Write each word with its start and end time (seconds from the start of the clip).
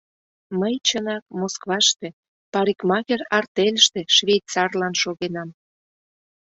Мый, 0.59 0.75
чынак, 0.87 1.23
Москваште, 1.39 2.07
парикмахер 2.53 3.21
артельыште, 3.37 4.01
щвейцарлан 4.15 4.93
шогенам. 5.01 5.49